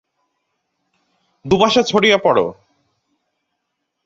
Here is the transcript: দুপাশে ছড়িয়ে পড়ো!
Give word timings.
দুপাশে 1.45 1.81
ছড়িয়ে 1.83 2.17
পড়ো! 2.17 2.45